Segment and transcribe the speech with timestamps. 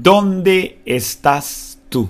[0.00, 2.08] ¿Dónde estás tú?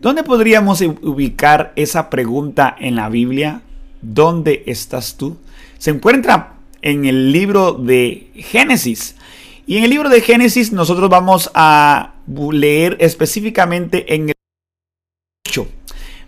[0.00, 3.62] ¿Dónde podríamos ubicar esa pregunta en la Biblia?
[4.00, 5.36] ¿Dónde estás tú?
[5.78, 9.16] Se encuentra en el libro de Génesis.
[9.66, 12.14] Y en el libro de Génesis nosotros vamos a
[12.52, 14.34] leer específicamente en el
[15.48, 15.66] 8.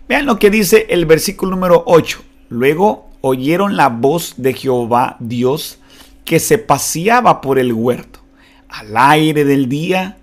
[0.09, 2.21] Vean lo que dice el versículo número 8.
[2.49, 5.79] Luego oyeron la voz de Jehová Dios
[6.25, 8.19] que se paseaba por el huerto
[8.67, 10.16] al aire del día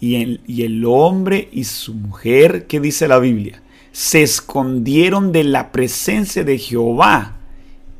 [0.00, 5.44] y el, y el hombre y su mujer, que dice la Biblia, se escondieron de
[5.44, 7.36] la presencia de Jehová.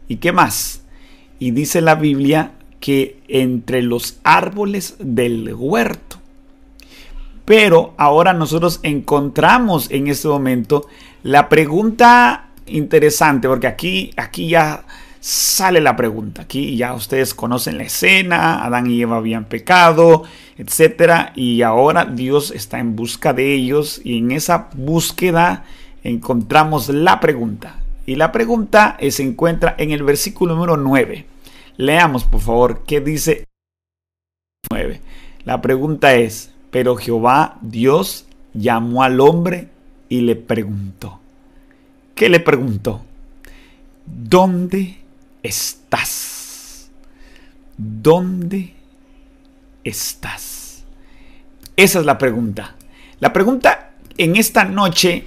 [0.09, 0.83] ¿Y qué más?
[1.39, 6.19] Y dice la Biblia que entre los árboles del huerto.
[7.45, 10.87] Pero ahora nosotros encontramos en este momento
[11.23, 14.85] la pregunta interesante, porque aquí, aquí ya
[15.27, 16.43] sale la pregunta.
[16.43, 20.23] Aquí ya ustedes conocen la escena, Adán y Eva habían pecado,
[20.57, 25.65] etcétera, y ahora Dios está en busca de ellos y en esa búsqueda
[26.05, 27.81] encontramos la pregunta.
[28.07, 31.27] Y la pregunta se encuentra en el versículo número 9.
[31.77, 33.47] Leamos, por favor, qué dice
[34.71, 35.01] 9.
[35.45, 39.71] La pregunta es, pero Jehová Dios llamó al hombre
[40.09, 41.19] y le preguntó.
[42.15, 43.03] ¿Qué le preguntó?
[44.07, 45.06] ¿Dónde
[45.47, 46.91] estás?
[47.77, 48.75] ¿Dónde
[49.85, 50.85] estás?
[51.77, 52.75] Esa es la pregunta.
[53.21, 55.27] La pregunta en esta noche,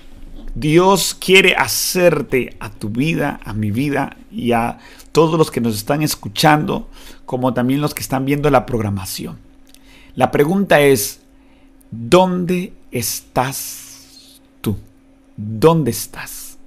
[0.55, 4.79] Dios quiere hacerte a tu vida, a mi vida y a
[5.11, 6.89] todos los que nos están escuchando,
[7.25, 9.37] como también los que están viendo la programación.
[10.15, 11.21] La pregunta es,
[11.91, 14.77] ¿dónde estás tú?
[15.37, 16.57] ¿Dónde estás?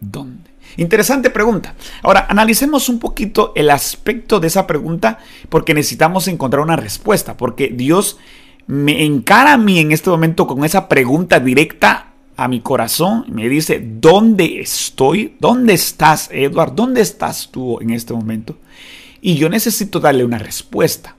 [0.00, 0.55] ¿Dónde?
[0.76, 1.74] Interesante pregunta.
[2.02, 7.68] Ahora, analicemos un poquito el aspecto de esa pregunta porque necesitamos encontrar una respuesta, porque
[7.68, 8.18] Dios
[8.66, 13.24] me encara a mí en este momento con esa pregunta directa a mi corazón.
[13.28, 15.36] Me dice, ¿dónde estoy?
[15.40, 16.74] ¿Dónde estás, Edward?
[16.74, 18.56] ¿Dónde estás tú en este momento?
[19.20, 21.15] Y yo necesito darle una respuesta.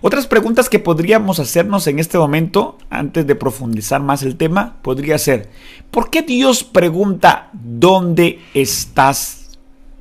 [0.00, 5.18] Otras preguntas que podríamos hacernos en este momento, antes de profundizar más el tema, podría
[5.18, 5.50] ser,
[5.90, 9.58] ¿por qué Dios pregunta, ¿dónde estás?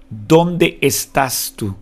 [0.09, 1.75] ¿Dónde estás tú?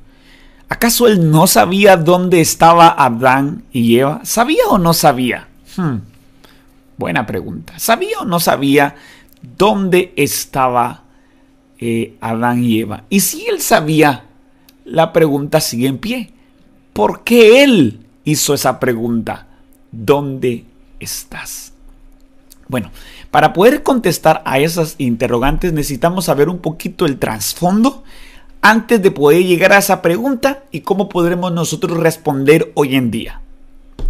[0.70, 4.22] ¿Acaso él no sabía dónde estaba Adán y Eva?
[4.24, 5.48] ¿Sabía o no sabía?
[5.76, 5.98] Hmm,
[6.98, 7.78] buena pregunta.
[7.78, 8.96] ¿Sabía o no sabía
[9.58, 11.04] dónde estaba
[11.80, 13.04] eh, Adán y Eva?
[13.10, 14.26] Y si él sabía,
[14.86, 16.34] la pregunta sigue en pie.
[16.94, 19.48] ¿Por qué él hizo esa pregunta.
[19.92, 20.66] ¿Dónde
[21.00, 21.72] estás?
[22.68, 22.92] Bueno,
[23.32, 28.04] para poder contestar a esas interrogantes necesitamos saber un poquito el trasfondo
[28.62, 33.42] antes de poder llegar a esa pregunta y cómo podremos nosotros responder hoy en día.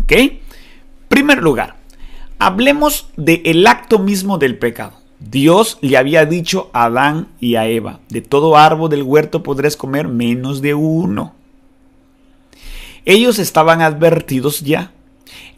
[0.03, 0.13] ¿Ok?
[1.09, 1.75] Primer lugar,
[2.39, 4.93] hablemos del acto mismo del pecado.
[5.19, 9.75] Dios le había dicho a Adán y a Eva, de todo árbol del huerto podrás
[9.75, 11.33] comer menos de uno.
[13.05, 14.91] Ellos estaban advertidos ya.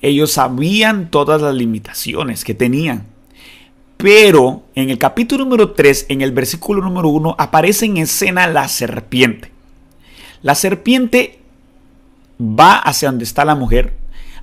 [0.01, 3.07] Ellos sabían todas las limitaciones que tenían.
[3.97, 8.67] Pero en el capítulo número 3, en el versículo número 1, aparece en escena la
[8.67, 9.51] serpiente.
[10.43, 11.39] La serpiente
[12.39, 13.93] va hacia donde está la mujer.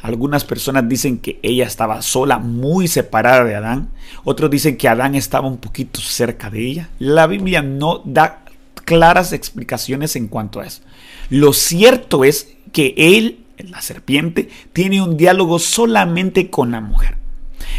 [0.02, 3.90] Algunas personas dicen que ella estaba sola, muy separada de Adán.
[4.24, 6.90] Otros dicen que Adán estaba un poquito cerca de ella.
[6.98, 8.44] La Biblia no da
[8.84, 10.82] claras explicaciones en cuanto a eso.
[11.30, 17.16] Lo cierto es que él, la serpiente, tiene un diálogo solamente con la mujer.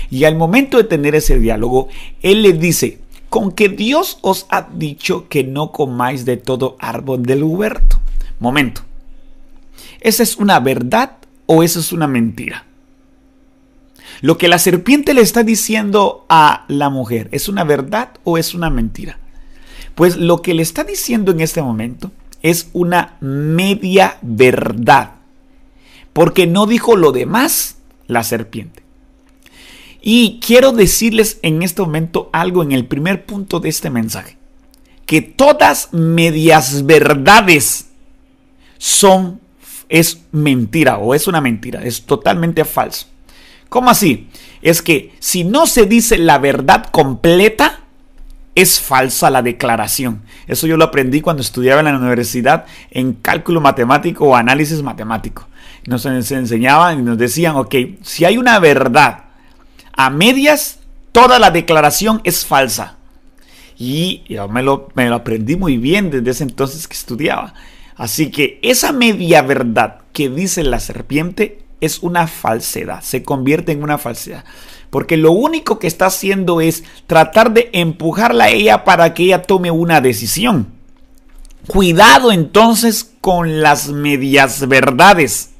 [0.09, 1.89] Y al momento de tener ese diálogo,
[2.23, 7.23] él le dice, con que Dios os ha dicho que no comáis de todo árbol
[7.23, 7.99] del huerto.
[8.39, 8.81] Momento.
[9.99, 12.65] ¿Esa es una verdad o esa es una mentira?
[14.21, 18.53] Lo que la serpiente le está diciendo a la mujer, ¿es una verdad o es
[18.53, 19.19] una mentira?
[19.93, 22.11] Pues lo que le está diciendo en este momento
[22.45, 25.13] es una media verdad,
[26.13, 28.83] porque no dijo lo demás la serpiente.
[29.99, 34.37] Y quiero decirles en este momento algo en el primer punto de este mensaje,
[35.07, 37.87] que todas medias verdades
[38.77, 39.41] son
[39.89, 43.07] es mentira o es una mentira, es totalmente falso.
[43.69, 44.29] ¿Cómo así?
[44.61, 47.84] Es que si no se dice la verdad completa,
[48.55, 50.21] es falsa la declaración.
[50.47, 55.47] Eso yo lo aprendí cuando estudiaba en la universidad en cálculo matemático o análisis matemático.
[55.85, 59.25] Nos enseñaban y nos decían, ok, si hay una verdad
[59.93, 60.79] a medias,
[61.11, 62.95] toda la declaración es falsa.
[63.77, 67.53] Y yo me lo, me lo aprendí muy bien desde ese entonces que estudiaba.
[67.97, 73.83] Así que esa media verdad que dice la serpiente es una falsedad, se convierte en
[73.83, 74.45] una falsedad.
[74.89, 79.41] Porque lo único que está haciendo es tratar de empujarla a ella para que ella
[79.41, 80.67] tome una decisión.
[81.67, 85.51] Cuidado entonces con las medias verdades.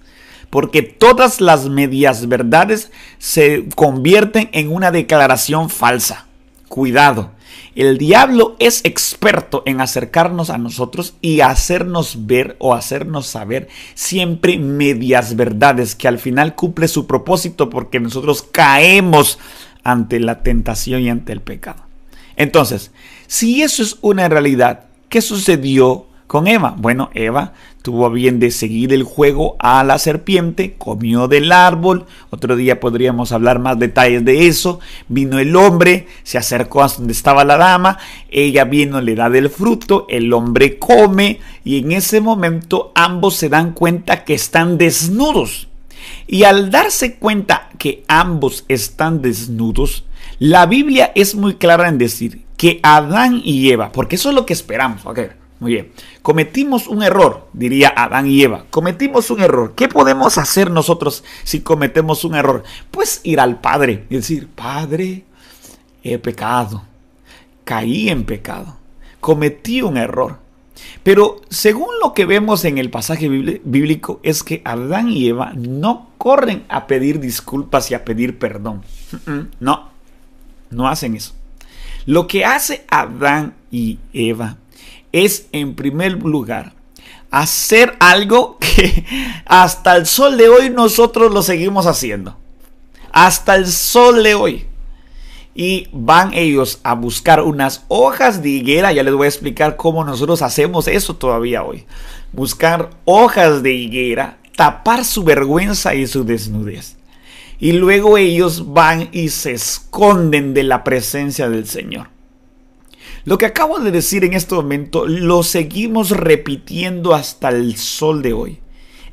[0.49, 6.27] Porque todas las medias verdades se convierten en una declaración falsa.
[6.69, 7.31] Cuidado.
[7.75, 14.57] El diablo es experto en acercarnos a nosotros y hacernos ver o hacernos saber siempre
[14.57, 19.39] medias verdades que al final cumple su propósito porque nosotros caemos
[19.83, 21.83] ante la tentación y ante el pecado.
[22.35, 22.91] Entonces,
[23.27, 26.75] si eso es una realidad, ¿qué sucedió con Eva?
[26.77, 27.53] Bueno, Eva
[27.85, 33.31] tuvo bien de seguir el juego a la serpiente, comió del árbol, otro día podríamos
[33.31, 37.99] hablar más detalles de eso, vino el hombre, se acercó a donde estaba la dama,
[38.31, 43.49] ella vino, le da del fruto, el hombre come y en ese momento ambos se
[43.49, 45.67] dan cuenta que están desnudos.
[46.25, 50.05] Y al darse cuenta que ambos están desnudos,
[50.39, 54.47] la Biblia es muy clara en decir que Adán y Eva, porque eso es lo
[54.47, 55.19] que esperamos, ok,
[55.59, 55.91] muy bien.
[56.21, 58.65] Cometimos un error, diría Adán y Eva.
[58.69, 59.73] Cometimos un error.
[59.75, 62.63] ¿Qué podemos hacer nosotros si cometemos un error?
[62.91, 65.23] Pues ir al Padre y decir, Padre,
[66.03, 66.83] he pecado.
[67.63, 68.77] Caí en pecado.
[69.21, 70.39] Cometí un error.
[71.03, 76.09] Pero según lo que vemos en el pasaje bíblico es que Adán y Eva no
[76.17, 78.83] corren a pedir disculpas y a pedir perdón.
[79.59, 79.89] No,
[80.69, 81.33] no hacen eso.
[82.05, 84.57] Lo que hace Adán y Eva
[85.15, 86.73] es en primer lugar
[87.31, 89.05] hacer algo que
[89.45, 92.37] hasta el sol de hoy nosotros lo seguimos haciendo.
[93.13, 94.65] Hasta el sol de hoy.
[95.53, 98.91] Y van ellos a buscar unas hojas de higuera.
[98.91, 101.85] Ya les voy a explicar cómo nosotros hacemos eso todavía hoy.
[102.33, 106.97] Buscar hojas de higuera, tapar su vergüenza y su desnudez.
[107.57, 112.14] Y luego ellos van y se esconden de la presencia del Señor.
[113.25, 118.33] Lo que acabo de decir en este momento lo seguimos repitiendo hasta el sol de
[118.33, 118.59] hoy.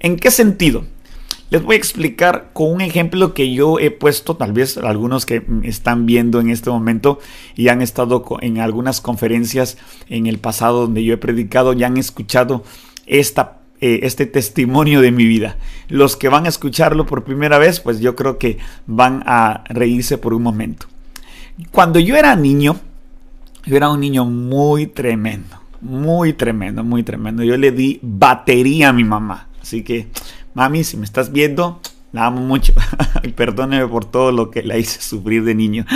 [0.00, 0.84] ¿En qué sentido?
[1.48, 5.42] Les voy a explicar con un ejemplo que yo he puesto, tal vez algunos que
[5.62, 7.20] están viendo en este momento
[7.56, 9.78] y han estado en algunas conferencias
[10.10, 12.64] en el pasado donde yo he predicado, ya han escuchado
[13.06, 15.56] esta, eh, este testimonio de mi vida.
[15.88, 20.18] Los que van a escucharlo por primera vez, pues yo creo que van a reírse
[20.18, 20.86] por un momento.
[21.70, 22.78] Cuando yo era niño,
[23.64, 27.44] yo era un niño muy tremendo, muy tremendo, muy tremendo.
[27.44, 29.48] Yo le di batería a mi mamá.
[29.60, 30.08] Así que,
[30.54, 31.80] mami, si me estás viendo,
[32.12, 32.72] la amo mucho.
[33.36, 35.86] perdóneme por todo lo que la hice sufrir de niño.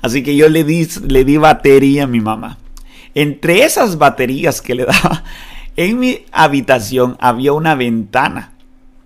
[0.00, 2.58] Así que yo le di, le di batería a mi mamá.
[3.14, 5.24] Entre esas baterías que le daba,
[5.76, 8.52] en mi habitación había una ventana.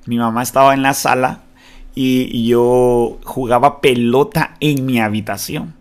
[0.04, 1.40] Mi mamá estaba en la sala
[1.94, 5.75] y yo jugaba pelota en mi habitación.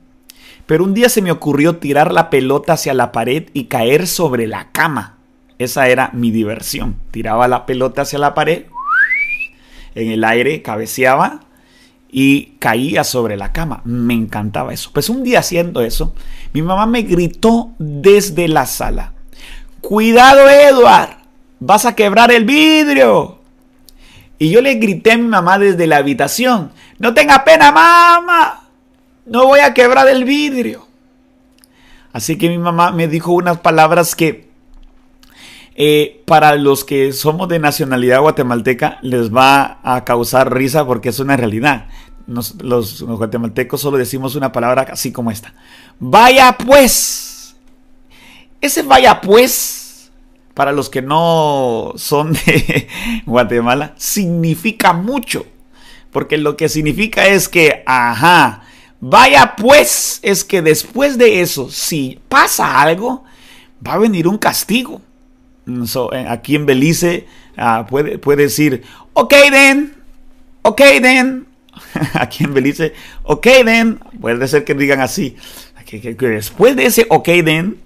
[0.66, 4.48] Pero un día se me ocurrió tirar la pelota hacia la pared y caer sobre
[4.48, 5.18] la cama.
[5.60, 6.98] Esa era mi diversión.
[7.12, 8.66] Tiraba la pelota hacia la pared,
[9.94, 11.42] en el aire cabeceaba
[12.12, 13.82] y caía sobre la cama.
[13.86, 14.90] Me encantaba eso.
[14.94, 16.14] Pues un día haciendo eso,
[16.54, 19.14] mi mamá me gritó desde la sala.
[19.82, 21.18] Cuidado Edward,
[21.60, 23.40] vas a quebrar el vidrio.
[24.40, 26.72] Y yo le grité a mi mamá desde la habitación.
[27.00, 28.65] No tenga pena, mamá.
[29.26, 30.88] No voy a quebrar el vidrio.
[32.14, 34.48] Así que mi mamá me dijo unas palabras que
[35.76, 41.20] eh, para los que somos de nacionalidad guatemalteca les va a causar risa porque es
[41.20, 41.88] una realidad.
[42.28, 45.54] los, guatemaltecos solo decimos una palabra así como esta.
[46.00, 47.56] Vaya pues.
[48.62, 50.10] Ese vaya pues,
[50.54, 52.88] para los que no son de
[53.26, 55.46] Guatemala, significa mucho.
[56.12, 58.64] Porque lo que significa es que, ajá,
[59.08, 63.24] Vaya pues, es que después de eso, si pasa algo,
[63.86, 65.00] va a venir un castigo.
[65.68, 68.82] Eh, aquí en Belice ah, puede, decir,
[69.14, 69.94] ok then,
[70.64, 71.46] ok then.
[72.16, 74.00] aquí en Belice, ok then.
[74.20, 75.36] Puede ser que digan así.
[75.86, 77.78] Que, después de ese ok then,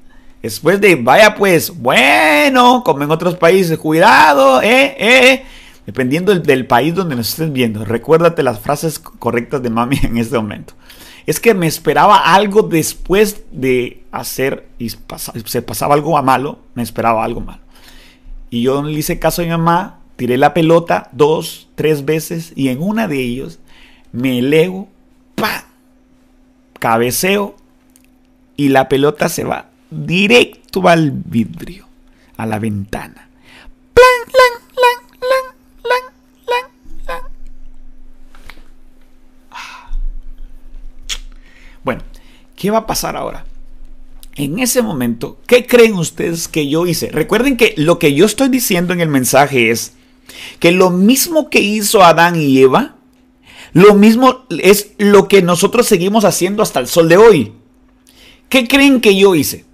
[0.42, 5.46] después de vaya pues, bueno, como en otros países, cuidado, eh, eh.
[5.86, 10.18] Dependiendo del, del país donde nos estés viendo, recuérdate las frases correctas de mami en
[10.18, 10.76] este momento
[11.30, 16.82] es que me esperaba algo después de hacer y se pasaba algo a malo, me
[16.82, 17.62] esperaba algo malo.
[18.50, 22.70] Y yo le hice caso a mi mamá, tiré la pelota dos, tres veces y
[22.70, 23.60] en una de ellos
[24.12, 24.90] me elevo,
[25.36, 25.66] pa,
[26.80, 27.56] cabeceo
[28.58, 31.86] y la pelota se va directo al vidrio,
[32.38, 33.29] a la ventana.
[41.84, 42.02] Bueno,
[42.56, 43.46] ¿qué va a pasar ahora?
[44.36, 47.10] En ese momento, ¿qué creen ustedes que yo hice?
[47.12, 49.94] Recuerden que lo que yo estoy diciendo en el mensaje es
[50.60, 52.96] que lo mismo que hizo Adán y Eva,
[53.74, 57.54] lo mismo es lo que nosotros seguimos haciendo hasta el sol de hoy.
[58.48, 59.66] ¿Qué creen que yo hice?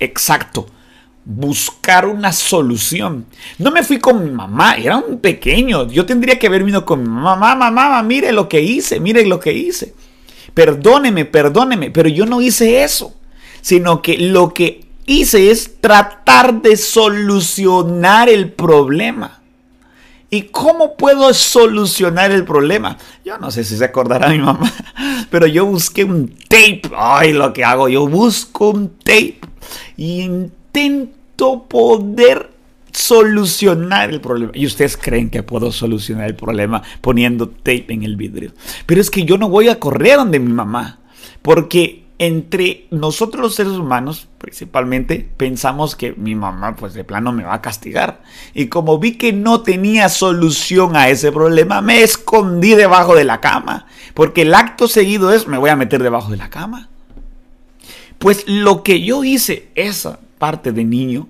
[0.00, 0.66] Exacto
[1.30, 3.26] buscar una solución.
[3.58, 5.86] No me fui con mi mamá, era un pequeño.
[5.88, 9.26] Yo tendría que haber venido con mi mamá, mamá, mamá, mire lo que hice, mire
[9.26, 9.94] lo que hice.
[10.54, 13.14] Perdóneme, perdóneme, pero yo no hice eso,
[13.60, 19.40] sino que lo que hice es tratar de solucionar el problema.
[20.30, 22.98] ¿Y cómo puedo solucionar el problema?
[23.24, 24.70] Yo no sé si se acordará mi mamá,
[25.30, 26.82] pero yo busqué un tape.
[26.94, 29.38] Ay, lo que hago, yo busco un tape
[29.96, 32.57] y intento poder
[32.92, 34.52] solucionar el problema.
[34.54, 38.52] Y ustedes creen que puedo solucionar el problema poniendo tape en el vidrio.
[38.86, 41.00] Pero es que yo no voy a correr donde mi mamá.
[41.42, 47.44] Porque entre nosotros los seres humanos, principalmente, pensamos que mi mamá, pues de plano me
[47.44, 48.22] va a castigar.
[48.54, 53.40] Y como vi que no tenía solución a ese problema, me escondí debajo de la
[53.40, 53.86] cama.
[54.14, 56.88] Porque el acto seguido es, me voy a meter debajo de la cama.
[58.18, 61.28] Pues lo que yo hice, esa parte de niño,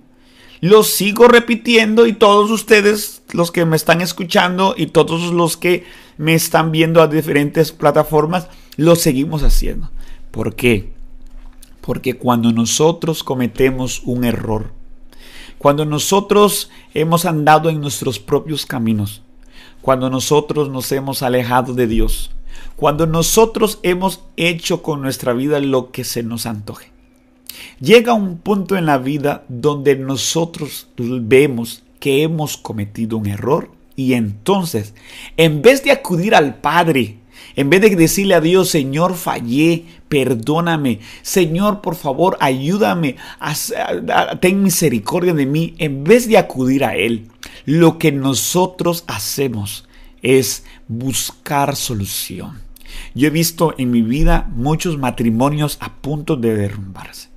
[0.61, 5.85] lo sigo repitiendo y todos ustedes, los que me están escuchando y todos los que
[6.17, 9.91] me están viendo a diferentes plataformas, lo seguimos haciendo.
[10.31, 10.93] ¿Por qué?
[11.81, 14.73] Porque cuando nosotros cometemos un error,
[15.59, 19.23] cuando nosotros hemos andado en nuestros propios caminos,
[19.81, 22.31] cuando nosotros nos hemos alejado de Dios,
[22.77, 26.93] cuando nosotros hemos hecho con nuestra vida lo que se nos antoje,
[27.81, 34.15] Llega un punto en la vida donde nosotros vemos que hemos cometido un error y
[34.15, 34.95] entonces,
[35.37, 37.19] en vez de acudir al Padre,
[37.57, 43.17] en vez de decirle a Dios, Señor, fallé, perdóname, Señor, por favor, ayúdame,
[44.41, 47.29] ten misericordia de mí, en vez de acudir a Él,
[47.65, 49.89] lo que nosotros hacemos
[50.23, 52.61] es buscar solución.
[53.15, 57.28] Yo he visto en mi vida muchos matrimonios a punto de derrumbarse.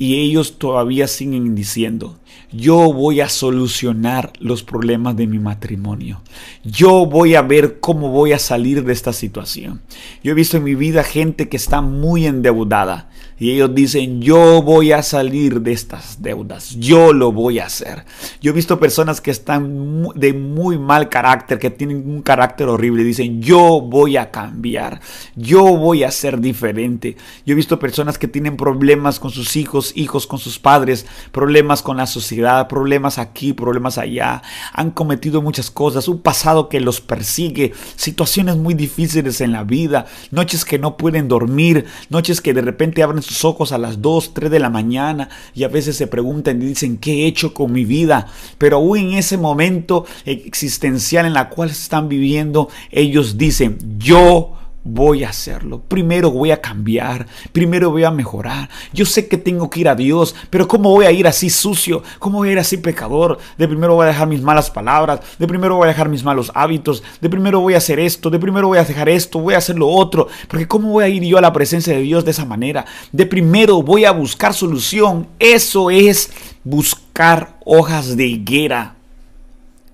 [0.00, 2.16] Y ellos todavía siguen diciendo,
[2.50, 6.22] yo voy a solucionar los problemas de mi matrimonio.
[6.64, 9.82] Yo voy a ver cómo voy a salir de esta situación.
[10.22, 13.08] Yo he visto en mi vida gente que está muy endeudada
[13.40, 18.04] y ellos dicen, yo voy a salir de estas deudas, yo lo voy a hacer.
[18.40, 23.02] Yo he visto personas que están de muy mal carácter, que tienen un carácter horrible,
[23.02, 25.00] y dicen, yo voy a cambiar,
[25.36, 27.16] yo voy a ser diferente.
[27.46, 31.80] Yo he visto personas que tienen problemas con sus hijos, hijos con sus padres, problemas
[31.80, 32.27] con la sociedad,
[32.68, 34.42] problemas aquí, problemas allá.
[34.72, 40.06] Han cometido muchas cosas, un pasado que los persigue, situaciones muy difíciles en la vida,
[40.30, 44.34] noches que no pueden dormir, noches que de repente abren sus ojos a las 2,
[44.34, 47.72] 3 de la mañana y a veces se preguntan y dicen, ¿qué he hecho con
[47.72, 48.26] mi vida?
[48.58, 54.54] Pero aún en ese momento existencial en la cual están viviendo, ellos dicen, yo
[54.90, 55.82] voy a hacerlo.
[55.86, 57.26] Primero voy a cambiar.
[57.52, 58.68] Primero voy a mejorar.
[58.92, 62.02] Yo sé que tengo que ir a Dios, pero ¿cómo voy a ir así sucio?
[62.18, 63.38] ¿Cómo voy a ir así pecador?
[63.58, 65.20] De primero voy a dejar mis malas palabras.
[65.38, 67.02] De primero voy a dejar mis malos hábitos.
[67.20, 68.30] De primero voy a hacer esto.
[68.30, 69.40] De primero voy a dejar esto.
[69.40, 70.28] Voy a hacer lo otro.
[70.48, 72.86] Porque ¿cómo voy a ir yo a la presencia de Dios de esa manera?
[73.12, 75.28] De primero voy a buscar solución.
[75.38, 76.30] Eso es
[76.64, 78.96] buscar hojas de higuera.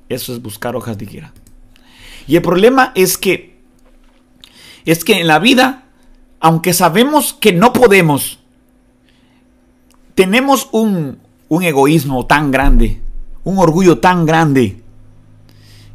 [0.09, 1.33] Eso es buscar hojas de higuera.
[2.27, 3.54] Y el problema es que
[4.85, 5.85] es que en la vida,
[6.41, 8.39] aunque sabemos que no podemos,
[10.15, 11.19] tenemos un,
[11.51, 13.01] egoísmo tan grande,
[13.45, 14.83] un orgullo tan grande,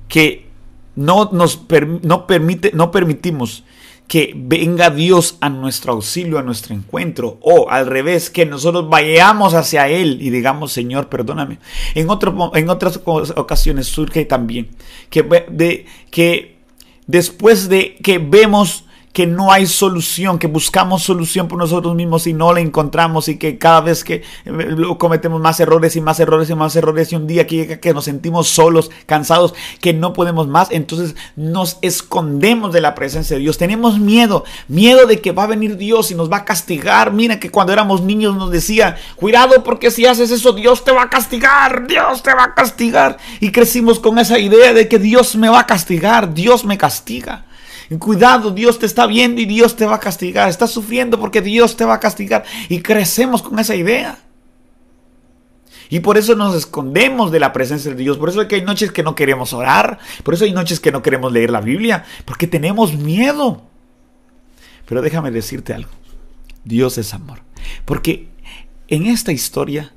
[0.08, 0.48] que
[0.96, 1.62] no nos
[2.02, 3.64] no permite, no permitimos
[4.10, 9.54] que venga Dios a nuestro auxilio, a nuestro encuentro, o al revés, que nosotros vayamos
[9.54, 11.60] hacia Él y digamos, Señor, perdóname.
[11.94, 12.08] En,
[12.56, 14.70] en otras ocasiones surge también
[15.12, 16.59] que, de, que
[17.10, 22.34] después de que vemos que no hay solución, que buscamos solución por nosotros mismos y
[22.34, 26.50] no la encontramos y que cada vez que eh, cometemos más errores y más errores
[26.50, 30.48] y más errores y un día que que nos sentimos solos, cansados, que no podemos
[30.48, 33.58] más, entonces nos escondemos de la presencia de Dios.
[33.58, 37.14] Tenemos miedo, miedo de que va a venir Dios y nos va a castigar.
[37.14, 41.04] Mira que cuando éramos niños nos decía, cuidado porque si haces eso Dios te va
[41.04, 43.18] a castigar, Dios te va a castigar.
[43.40, 47.46] Y crecimos con esa idea de que Dios me va a castigar, Dios me castiga.
[47.98, 50.48] Cuidado, Dios te está viendo y Dios te va a castigar.
[50.48, 52.44] Estás sufriendo porque Dios te va a castigar.
[52.68, 54.20] Y crecemos con esa idea.
[55.90, 58.18] Y por eso nos escondemos de la presencia de Dios.
[58.20, 59.98] Por eso hay noches que no queremos orar.
[60.24, 62.06] Por eso hay noches que no queremos leer la Biblia.
[62.26, 63.64] Porque tenemos miedo.
[64.86, 65.90] Pero déjame decirte algo.
[66.64, 67.42] Dios es amor.
[67.86, 68.28] Porque
[68.88, 69.92] en esta historia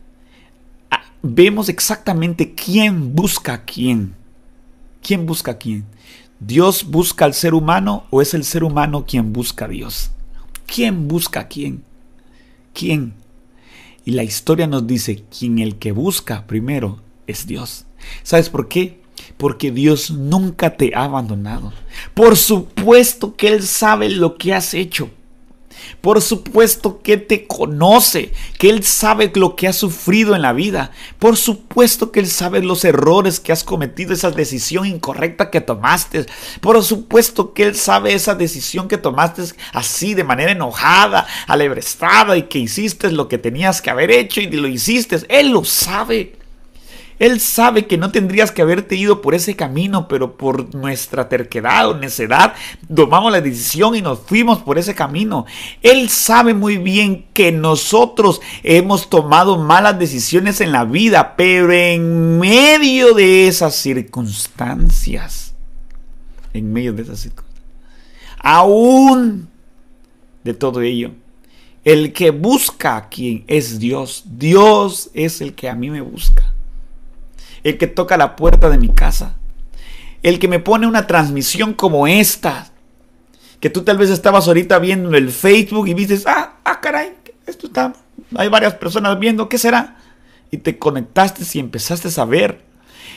[0.90, 4.14] ah, vemos exactamente quién busca a quién.
[5.02, 5.84] ¿Quién busca a quién?
[6.44, 10.11] ¿Dios busca al ser humano o es el ser humano quien busca a Dios?
[10.66, 11.84] ¿Quién busca a quién?
[12.75, 13.14] ¿Quién?
[14.04, 17.84] Y la historia nos dice, quien el que busca primero es Dios.
[18.25, 19.00] ¿Sabes por qué?
[19.37, 21.72] Porque Dios nunca te ha abandonado.
[22.12, 25.11] Por supuesto que Él sabe lo que has hecho.
[26.00, 30.90] Por supuesto que te conoce, que Él sabe lo que has sufrido en la vida.
[31.18, 36.26] Por supuesto que Él sabe los errores que has cometido, esa decisión incorrecta que tomaste.
[36.60, 42.44] Por supuesto que Él sabe esa decisión que tomaste así de manera enojada, alebrestada y
[42.44, 45.18] que hiciste lo que tenías que haber hecho y lo hiciste.
[45.28, 46.41] Él lo sabe.
[47.23, 51.88] Él sabe que no tendrías que haberte ido por ese camino, pero por nuestra terquedad
[51.88, 52.52] o necedad
[52.93, 55.47] tomamos la decisión y nos fuimos por ese camino.
[55.83, 62.41] Él sabe muy bien que nosotros hemos tomado malas decisiones en la vida, pero en
[62.41, 65.55] medio de esas circunstancias,
[66.52, 67.69] en medio de esas circunstancias,
[68.41, 69.49] aún
[70.43, 71.12] de todo ello,
[71.85, 76.51] el que busca a quien es Dios, Dios es el que a mí me busca
[77.64, 79.37] el que toca la puerta de mi casa,
[80.23, 82.71] el que me pone una transmisión como esta,
[83.61, 87.12] que tú tal vez estabas ahorita viendo en el Facebook y dices, ah, ah, caray,
[87.47, 87.92] esto está,
[88.37, 89.97] hay varias personas viendo, ¿qué será?
[90.50, 92.73] Y te conectaste y empezaste a ver.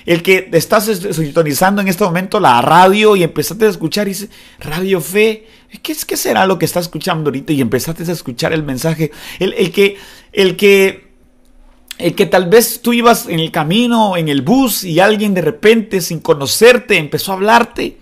[0.06, 4.30] El que estás sintonizando en este momento la radio y empezaste a escuchar y dices,
[4.60, 5.48] Radio Fe,
[5.82, 7.54] ¿qué, es, ¿qué será lo que estás escuchando ahorita?
[7.54, 9.12] Y empezaste a escuchar el mensaje.
[9.40, 9.98] El, el que,
[10.32, 11.15] el que
[11.98, 15.42] el que tal vez tú ibas en el camino, en el bus, y alguien de
[15.42, 17.98] repente, sin conocerte, empezó a hablarte.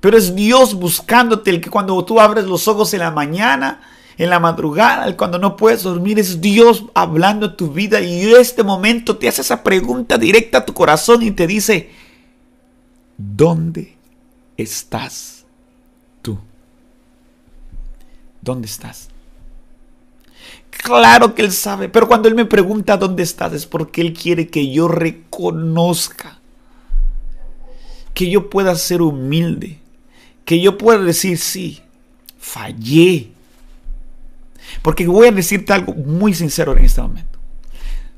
[0.00, 3.80] Pero es Dios buscándote, el que cuando tú abres los ojos en la mañana,
[4.18, 8.00] en la madrugada, cuando no puedes dormir, es Dios hablando tu vida.
[8.00, 11.90] Y en este momento te hace esa pregunta directa a tu corazón y te dice,
[13.18, 13.96] ¿dónde
[14.56, 15.44] estás
[16.22, 16.38] tú?
[18.40, 19.08] ¿Dónde estás?
[20.82, 24.48] Claro que Él sabe, pero cuando Él me pregunta dónde estás es porque Él quiere
[24.48, 26.38] que yo reconozca,
[28.14, 29.78] que yo pueda ser humilde,
[30.44, 31.80] que yo pueda decir, sí,
[32.38, 33.32] fallé.
[34.82, 37.38] Porque voy a decirte algo muy sincero en este momento.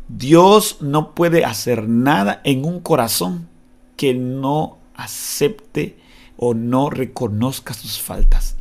[0.08, 3.48] Dios no puede hacer nada en un corazón
[3.96, 5.98] que no acepte
[6.36, 8.56] o no reconozca sus faltas.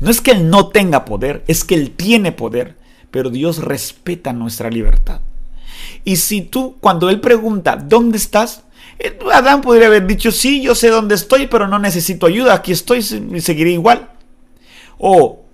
[0.00, 2.76] No es que Él no tenga poder, es que Él tiene poder
[3.14, 5.20] pero Dios respeta nuestra libertad.
[6.02, 8.64] Y si tú, cuando Él pregunta, ¿dónde estás?
[8.98, 12.72] Eh, Adán podría haber dicho, sí, yo sé dónde estoy, pero no necesito ayuda, aquí
[12.72, 14.10] estoy y seguiré igual.
[14.98, 15.44] O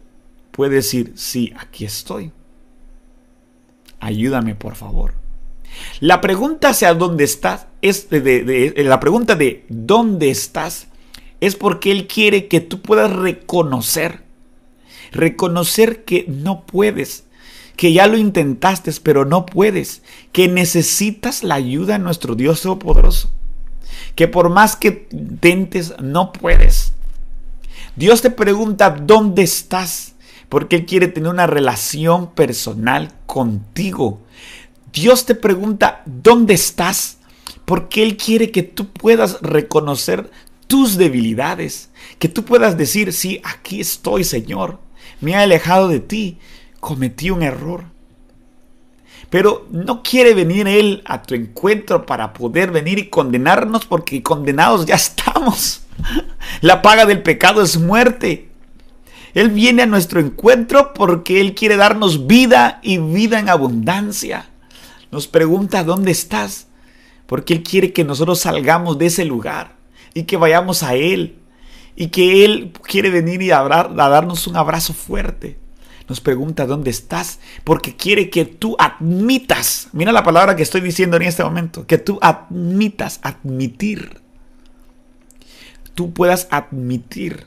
[0.53, 2.33] puede decir, sí, aquí estoy.
[4.01, 5.13] Ayúdame, por favor.
[6.01, 10.87] La pregunta hacia dónde estás es de, la pregunta de dónde estás
[11.41, 14.23] es porque Él quiere que tú puedas reconocer,
[15.13, 17.25] reconocer que no puedes,
[17.81, 23.31] que ya lo intentaste, pero no puedes, que necesitas la ayuda de nuestro Dios Todopoderoso,
[24.15, 26.93] que por más que intentes, no puedes.
[27.97, 30.13] Dios te pregunta, ¿dónde estás?
[30.51, 34.21] Porque Él quiere tener una relación personal contigo.
[34.93, 37.17] Dios te pregunta, ¿dónde estás?
[37.65, 40.31] Porque Él quiere que tú puedas reconocer
[40.67, 41.89] tus debilidades,
[42.19, 44.81] que tú puedas decir, sí, aquí estoy, Señor,
[45.23, 46.39] me he alejado de ti,
[46.81, 47.85] cometí un error.
[49.29, 54.87] Pero no quiere venir Él a tu encuentro para poder venir y condenarnos porque condenados
[54.87, 55.83] ya estamos.
[56.63, 58.49] La paga del pecado es muerte.
[59.35, 64.49] Él viene a nuestro encuentro porque Él quiere darnos vida y vida en abundancia.
[65.13, 66.67] Nos pregunta, ¿dónde estás?
[67.27, 69.77] Porque Él quiere que nosotros salgamos de ese lugar
[70.15, 71.37] y que vayamos a Él.
[71.95, 75.59] Y que Él quiere venir y a darnos un abrazo fuerte
[76.11, 81.17] nos pregunta dónde estás, porque quiere que tú admitas, mira la palabra que estoy diciendo
[81.17, 84.21] en este momento, que tú admitas, admitir,
[85.95, 87.47] tú puedas admitir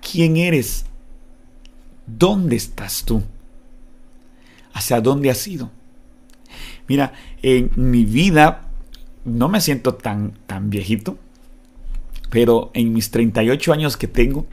[0.00, 0.86] quién eres,
[2.06, 3.22] dónde estás tú,
[4.72, 5.70] hacia dónde has ido.
[6.88, 8.70] Mira, en mi vida
[9.26, 11.18] no me siento tan, tan viejito,
[12.30, 14.46] pero en mis 38 años que tengo,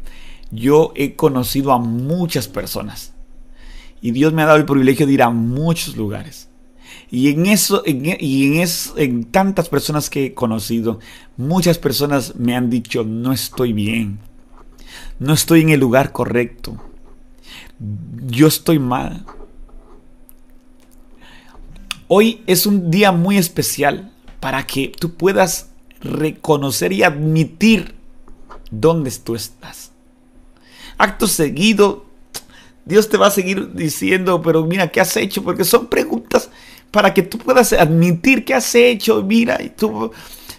[0.51, 3.13] yo he conocido a muchas personas
[4.01, 6.49] y Dios me ha dado el privilegio de ir a muchos lugares.
[7.11, 10.99] Y en eso, y en, en tantas personas que he conocido,
[11.37, 14.19] muchas personas me han dicho, no estoy bien,
[15.17, 16.77] no estoy en el lugar correcto,
[18.27, 19.25] yo estoy mal.
[22.07, 25.69] Hoy es un día muy especial para que tú puedas
[26.01, 27.95] reconocer y admitir
[28.71, 29.91] dónde tú estás.
[30.97, 32.08] Acto seguido,
[32.89, 35.43] Dios te va a seguir diciendo, pero mira, ¿qué has hecho?
[35.43, 36.49] Porque son preguntas
[36.89, 39.21] para que tú puedas admitir qué has hecho.
[39.21, 40.11] Mira, y tú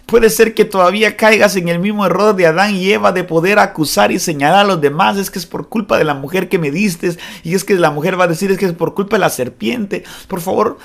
[0.05, 3.59] puede ser que todavía caigas en el mismo error de Adán y Eva de poder
[3.59, 5.17] acusar y señalar a los demás.
[5.17, 7.17] Es que es por culpa de la mujer que me diste.
[7.43, 9.29] Y es que la mujer va a decir es que es por culpa de la
[9.29, 10.05] serpiente.
[10.29, 10.77] Por favor,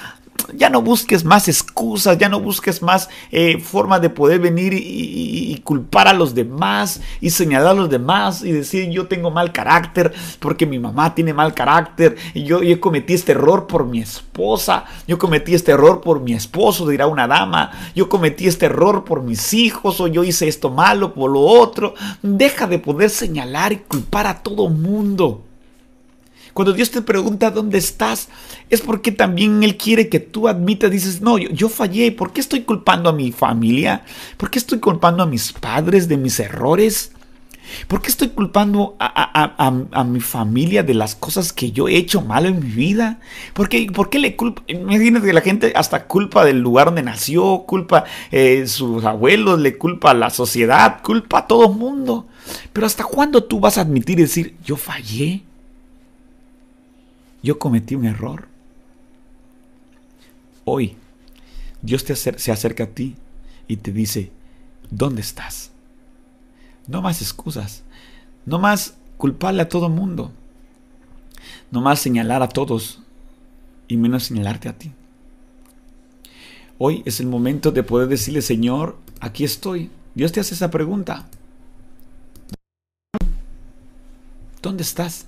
[0.54, 5.56] ya no busques más excusas, ya no busques más eh, formas de poder venir y,
[5.64, 10.12] culpar a los demás y señalar a los demás y decir yo tengo mal carácter
[10.38, 14.84] porque mi mamá tiene mal carácter y yo, yo cometí este error por mi esposa,
[15.08, 19.22] yo cometí este error por mi esposo, dirá una dama, yo cometí este error por
[19.22, 21.94] mis hijos o yo hice esto malo por lo otro.
[22.22, 25.42] Deja de poder señalar y culpar a todo mundo.
[26.56, 28.30] Cuando Dios te pregunta dónde estás,
[28.70, 32.62] es porque también Él quiere que tú admitas, dices, no, yo, fallé, ¿por qué estoy
[32.62, 34.06] culpando a mi familia?
[34.38, 37.12] ¿Por qué estoy culpando a mis padres de mis errores?
[37.88, 42.46] ¿Por qué estoy culpando a, mi familia de las cosas que yo he hecho mal
[42.46, 43.20] en mi vida?
[43.52, 44.62] ¿Por qué, por qué le culpa?
[44.66, 49.76] Imagínate que la gente hasta culpa del lugar donde nació, culpa eh, sus abuelos, le
[49.76, 52.28] culpa a la sociedad, culpa a todo el mundo.
[52.72, 55.45] Pero ¿hasta cuándo tú vas a admitir y decir, yo fallé?
[57.46, 58.48] Yo cometí un error.
[60.64, 60.96] Hoy
[61.80, 63.14] Dios te se acerca a ti
[63.68, 64.32] y te dice,
[64.90, 65.70] ¿dónde estás?
[66.88, 67.84] No más excusas,
[68.46, 70.32] no más culparle a todo mundo,
[71.70, 73.02] no más señalar a todos
[73.86, 74.90] y menos señalarte a ti.
[76.78, 79.88] Hoy es el momento de poder decirle, Señor, aquí estoy.
[80.16, 81.28] Dios te hace esa pregunta.
[84.60, 85.26] ¿Dónde estás?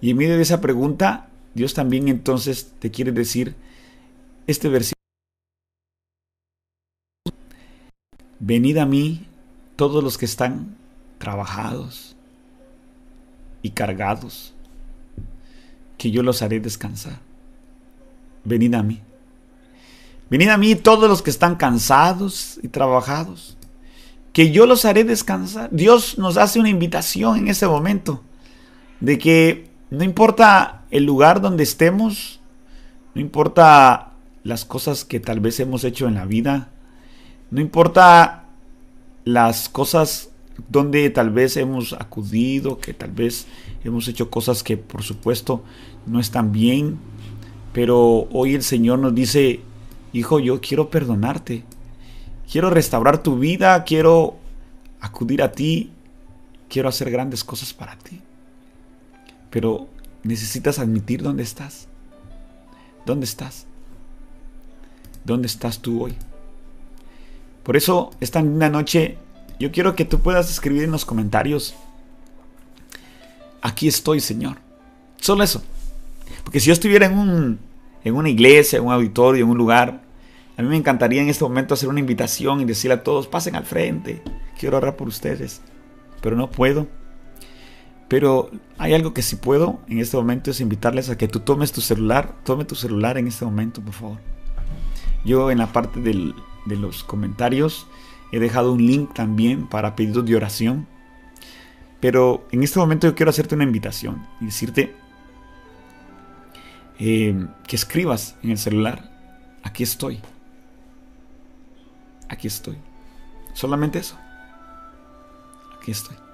[0.00, 3.54] Y en medio de esa pregunta, Dios también entonces te quiere decir
[4.46, 4.94] este versículo.
[8.38, 9.26] Venid a mí
[9.76, 10.76] todos los que están
[11.18, 12.16] trabajados
[13.62, 14.54] y cargados,
[15.96, 17.18] que yo los haré descansar.
[18.44, 19.00] Venid a mí.
[20.30, 23.56] Venid a mí todos los que están cansados y trabajados,
[24.32, 25.70] que yo los haré descansar.
[25.72, 28.22] Dios nos hace una invitación en ese momento
[29.00, 32.40] de que no importa el lugar donde estemos,
[33.14, 34.12] no importa
[34.44, 36.68] las cosas que tal vez hemos hecho en la vida,
[37.50, 38.44] no importa
[39.24, 40.30] las cosas
[40.68, 43.46] donde tal vez hemos acudido, que tal vez
[43.84, 45.62] hemos hecho cosas que por supuesto
[46.06, 46.98] no están bien,
[47.72, 49.60] pero hoy el Señor nos dice,
[50.12, 51.64] hijo, yo quiero perdonarte,
[52.50, 54.36] quiero restaurar tu vida, quiero
[55.00, 55.92] acudir a ti,
[56.68, 58.20] quiero hacer grandes cosas para ti.
[59.50, 59.88] Pero
[60.22, 61.88] necesitas admitir dónde estás.
[63.06, 63.66] ¿Dónde estás?
[65.24, 66.14] ¿Dónde estás tú hoy?
[67.62, 69.18] Por eso, esta linda noche,
[69.60, 71.74] yo quiero que tú puedas escribir en los comentarios,
[73.60, 74.56] aquí estoy, Señor.
[75.20, 75.62] Solo eso.
[76.44, 77.58] Porque si yo estuviera en, un,
[78.04, 80.00] en una iglesia, en un auditorio, en un lugar,
[80.56, 83.54] a mí me encantaría en este momento hacer una invitación y decirle a todos, pasen
[83.54, 84.22] al frente,
[84.58, 85.60] quiero orar por ustedes.
[86.20, 86.86] Pero no puedo
[88.08, 91.72] pero hay algo que sí puedo en este momento es invitarles a que tú tomes
[91.72, 94.18] tu celular, tome tu celular en este momento, por favor.
[95.24, 96.34] Yo en la parte de
[96.76, 97.86] los comentarios
[98.32, 100.86] he dejado un link también para pedidos de oración.
[102.00, 104.94] Pero en este momento yo quiero hacerte una invitación y decirte
[106.98, 109.10] eh, que escribas en el celular,
[109.62, 110.20] aquí estoy.
[112.28, 112.78] Aquí estoy.
[113.54, 114.16] Solamente eso.
[115.80, 116.27] Aquí estoy.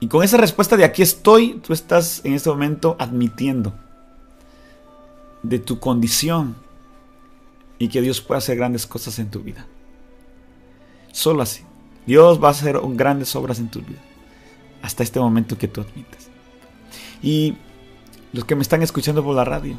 [0.00, 3.74] Y con esa respuesta de aquí estoy, tú estás en este momento admitiendo
[5.42, 6.56] de tu condición
[7.78, 9.66] y que Dios puede hacer grandes cosas en tu vida.
[11.12, 11.62] Solo así.
[12.06, 14.00] Dios va a hacer grandes obras en tu vida.
[14.82, 16.30] Hasta este momento que tú admites.
[17.22, 17.56] Y
[18.32, 19.76] los que me están escuchando por la radio,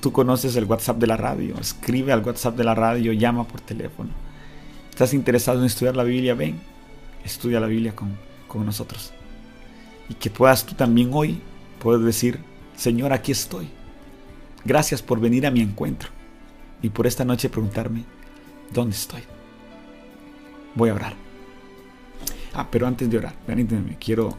[0.00, 3.60] tú conoces el WhatsApp de la radio, escribe al WhatsApp de la radio, llama por
[3.62, 4.10] teléfono.
[4.90, 6.34] ¿Estás interesado en estudiar la Biblia?
[6.34, 6.60] Ven,
[7.24, 8.16] estudia la Biblia con
[8.52, 9.12] con nosotros.
[10.08, 11.40] Y que puedas tú también hoy
[11.80, 12.38] poder decir,
[12.76, 13.68] Señor, aquí estoy.
[14.64, 16.10] Gracias por venir a mi encuentro.
[16.82, 18.04] Y por esta noche preguntarme,
[18.72, 19.22] ¿dónde estoy?
[20.74, 21.14] Voy a orar.
[22.52, 24.36] Ah, pero antes de orar, permítanme, quiero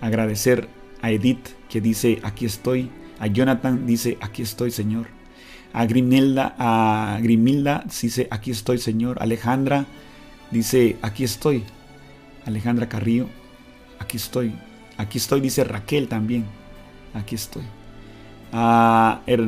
[0.00, 0.68] agradecer
[1.00, 2.90] a Edith que dice, aquí estoy.
[3.18, 5.06] A Jonathan dice, aquí estoy, Señor.
[5.72, 9.22] A Grimilda, a Grimilda dice, aquí estoy, Señor.
[9.22, 9.86] Alejandra
[10.50, 11.64] dice, aquí estoy.
[12.44, 13.28] Alejandra Carrillo
[14.04, 14.54] aquí estoy,
[14.96, 16.44] Aquí estoy, dice Raquel también.
[17.14, 17.64] Aquí estoy.
[18.52, 19.40] Ah, er,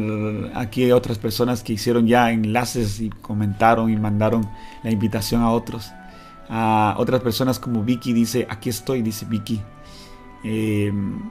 [0.54, 4.48] aquí hay otras personas que hicieron ya enlaces y comentaron y mandaron
[4.82, 5.92] la invitación a otros.
[6.48, 9.60] A otras personas como Vicky dice, aquí estoy, dice Vicky.
[10.42, 11.30] Em,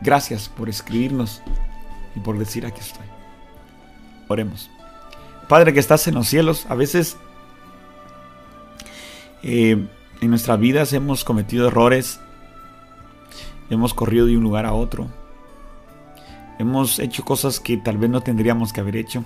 [0.00, 1.42] gracias por escribirnos
[2.14, 3.06] y por decir aquí estoy.
[4.28, 4.70] Oremos.
[5.48, 7.16] Padre que estás en los cielos, a veces
[9.42, 9.86] eh,
[10.24, 12.18] en nuestras vidas hemos cometido errores,
[13.70, 15.08] hemos corrido de un lugar a otro,
[16.58, 19.24] hemos hecho cosas que tal vez no tendríamos que haber hecho.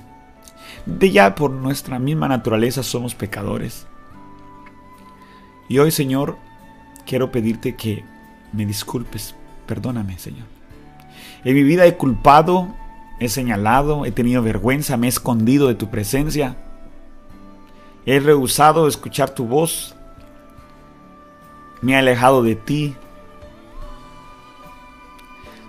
[0.86, 3.86] De ya por nuestra misma naturaleza somos pecadores.
[5.68, 6.36] Y hoy, Señor,
[7.06, 8.04] quiero pedirte que
[8.52, 9.34] me disculpes,
[9.66, 10.46] perdóname, Señor.
[11.44, 12.74] En mi vida he culpado,
[13.20, 16.56] he señalado, he tenido vergüenza, me he escondido de tu presencia.
[18.04, 19.94] He rehusado escuchar tu voz,
[21.80, 22.94] me ha alejado de ti.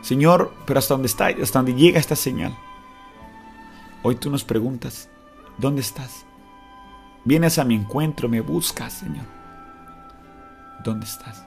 [0.01, 2.55] Señor, pero hasta donde está, hasta donde llega esta señal.
[4.01, 5.09] Hoy tú nos preguntas,
[5.57, 6.25] ¿dónde estás?
[7.25, 9.25] Vienes a mi encuentro, me buscas, Señor.
[10.83, 11.45] ¿Dónde estás?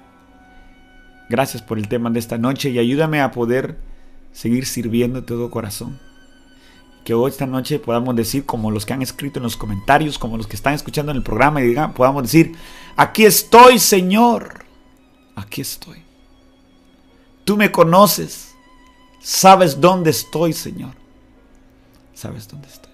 [1.30, 3.78] Gracias por el tema de esta noche y ayúdame a poder
[4.32, 5.98] seguir sirviendo todo corazón.
[7.04, 10.36] Que hoy esta noche podamos decir, como los que han escrito en los comentarios, como
[10.36, 12.54] los que están escuchando en el programa, y digan, podamos decir,
[12.96, 14.64] aquí estoy, Señor.
[15.34, 16.02] Aquí estoy.
[17.44, 18.54] Tú me conoces.
[19.20, 20.94] Sabes dónde estoy, Señor.
[22.14, 22.91] Sabes dónde estoy.